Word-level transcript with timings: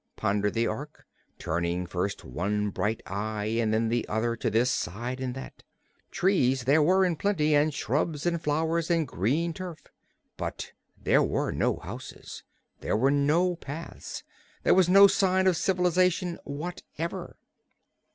pondered 0.15 0.55
the 0.55 0.65
Ork, 0.65 1.05
turning 1.37 1.85
first 1.85 2.25
one 2.25 2.71
bright 2.71 3.03
eye 3.05 3.57
and 3.59 3.71
then 3.71 3.87
the 3.87 4.03
other 4.07 4.35
to 4.35 4.49
this 4.49 4.71
side 4.71 5.19
and 5.19 5.35
that. 5.35 5.61
Trees 6.09 6.63
there 6.63 6.81
were, 6.81 7.05
in 7.05 7.15
plenty, 7.15 7.53
and 7.53 7.71
shrubs 7.71 8.25
and 8.25 8.41
flowers 8.41 8.89
and 8.89 9.07
green 9.07 9.53
turf. 9.53 9.77
But 10.37 10.71
there 10.99 11.21
were 11.21 11.51
no 11.51 11.75
houses; 11.77 12.41
there 12.79 12.97
were 12.97 13.11
no 13.11 13.55
paths; 13.57 14.23
there 14.63 14.73
was 14.73 14.89
no 14.89 15.05
sign 15.05 15.45
of 15.45 15.55
civilization 15.55 16.39
whatever. 16.45 17.37